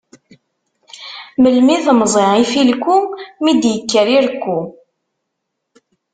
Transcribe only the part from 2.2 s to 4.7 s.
ifilku, mi d-ikker irekku?